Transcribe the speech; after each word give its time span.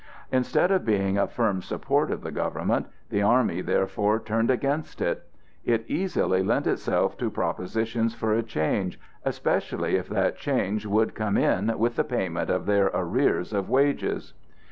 Instead 0.31 0.71
of 0.71 0.83
being 0.83 1.15
a 1.19 1.27
firm 1.27 1.61
support 1.61 2.09
of 2.09 2.21
the 2.23 2.31
government, 2.31 2.87
the 3.11 3.21
army 3.21 3.61
therefore 3.61 4.19
turned 4.19 4.49
against 4.49 4.99
it. 4.99 5.27
It 5.63 5.85
easily 5.87 6.41
lent 6.41 6.65
itself 6.65 7.15
to 7.19 7.29
propositions 7.29 8.15
for 8.15 8.33
a 8.33 8.41
change, 8.41 8.99
especially 9.23 9.97
if 9.97 10.09
that 10.09 10.37
change 10.37 10.87
would 10.87 11.13
come 11.13 11.37
in 11.37 11.77
with 11.77 11.97
the 11.97 12.03
payment 12.03 12.49
of 12.49 12.65
their 12.65 12.87
arrears 12.95 13.53
of 13.53 13.69
wages. 13.69 14.33